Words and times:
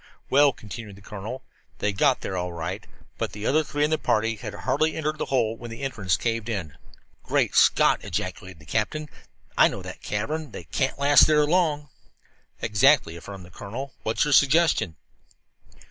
"Well," 0.31 0.51
continued 0.51 0.95
the 0.95 1.03
colonel, 1.03 1.43
"they 1.77 1.93
got 1.93 2.21
there 2.21 2.35
all 2.35 2.51
right. 2.51 2.87
But 3.19 3.33
the 3.33 3.45
other 3.45 3.63
three 3.63 3.83
in 3.83 3.91
the 3.91 3.99
party 3.99 4.35
had 4.37 4.51
hardly 4.55 4.95
entered 4.95 5.19
that 5.19 5.25
hole 5.25 5.55
when 5.55 5.69
the 5.69 5.83
entrance 5.83 6.17
caved 6.17 6.49
in." 6.49 6.75
"Great 7.21 7.53
Scott!" 7.53 8.03
ejaculated 8.03 8.57
the 8.57 8.65
captain. 8.65 9.09
"I 9.59 9.67
know 9.67 9.83
that 9.83 10.01
cavern. 10.01 10.53
They 10.53 10.63
can't 10.63 10.97
last 10.97 11.27
there 11.27 11.45
long." 11.45 11.89
"Exactly," 12.63 13.15
affirmed 13.15 13.45
the 13.45 13.51
colonel. 13.51 13.93
"What 14.01 14.17
is 14.17 14.23
your 14.25 14.33
suggestion?" 14.33 14.95